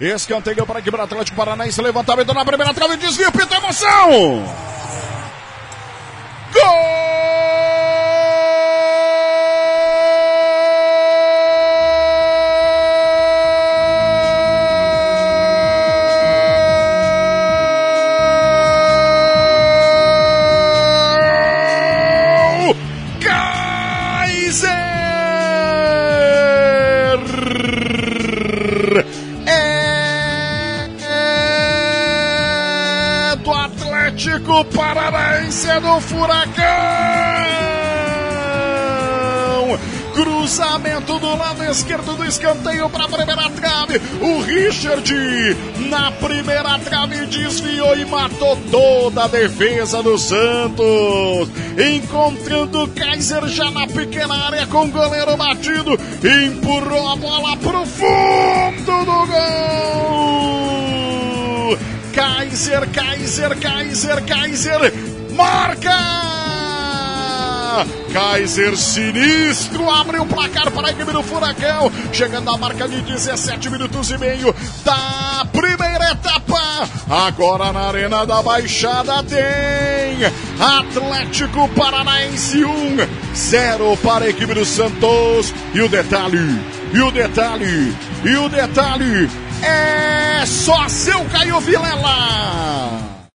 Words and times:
Escanteio 0.00 0.64
para 0.64 0.78
a 0.78 0.80
equipe 0.80 0.96
do 0.96 1.02
Atlético 1.02 1.36
Paranaense. 1.36 1.80
Levantamento 1.82 2.32
na 2.32 2.44
primeira 2.44 2.72
trave. 2.72 2.96
Desvio. 2.96 3.30
Pita 3.32 3.56
emoção. 3.56 4.69
Atlético 34.20 34.62
Paranaense 34.66 35.66
é 35.66 35.80
do 35.80 35.98
Furacão! 36.02 36.60
Cruzamento 40.12 41.18
do 41.18 41.36
lado 41.38 41.64
esquerdo 41.64 42.14
do 42.16 42.26
escanteio 42.26 42.90
para 42.90 43.04
a 43.06 43.08
primeira 43.08 43.48
trave. 43.48 43.98
O 44.20 44.42
Richard 44.42 45.10
na 45.88 46.12
primeira 46.12 46.78
trave 46.80 47.24
desviou 47.28 47.96
e 47.96 48.04
matou 48.04 48.58
toda 48.70 49.24
a 49.24 49.28
defesa 49.28 50.02
do 50.02 50.18
Santos. 50.18 51.48
Encontrando 51.78 52.82
o 52.82 52.88
Kaiser 52.88 53.46
já 53.46 53.70
na 53.70 53.86
pequena 53.86 54.34
área 54.34 54.66
com 54.66 54.84
o 54.84 54.90
goleiro 54.90 55.34
batido. 55.38 55.98
Empurrou 56.22 57.08
a 57.08 57.16
bola 57.16 57.56
pro 57.56 57.86
fundo 57.86 59.04
do 59.06 59.26
gol. 59.26 60.60
Kaiser, 62.20 62.86
Kaiser, 62.90 63.56
Kaiser, 63.58 64.22
Kaiser. 64.26 64.92
Marca! 65.32 65.96
Kaiser 68.12 68.76
sinistro 68.76 69.88
abre 69.88 70.18
o 70.18 70.26
placar 70.26 70.70
para 70.70 70.88
a 70.88 70.90
equipe 70.90 71.12
do 71.12 71.22
Furacão, 71.22 71.90
chegando 72.12 72.50
à 72.50 72.58
marca 72.58 72.86
de 72.86 73.00
17 73.00 73.70
minutos 73.70 74.10
e 74.10 74.18
meio 74.18 74.54
da 74.84 75.46
primeira 75.50 76.10
etapa. 76.10 76.86
Agora 77.08 77.72
na 77.72 77.88
Arena 77.88 78.26
da 78.26 78.42
Baixada 78.42 79.22
tem 79.22 80.18
Atlético 80.60 81.70
Paranaense 81.70 82.62
1, 82.62 82.96
0 83.34 83.96
para 83.96 84.26
a 84.26 84.28
equipe 84.28 84.52
do 84.52 84.66
Santos. 84.66 85.54
E 85.72 85.80
o 85.80 85.88
detalhe, 85.88 86.60
e 86.92 87.00
o 87.00 87.10
detalhe, 87.10 87.96
e 88.22 88.36
o 88.36 88.46
detalhe 88.50 89.49
é 89.62 90.44
só 90.46 90.88
seu 90.88 91.24
Caio 91.26 91.60
Vilela. 91.60 92.99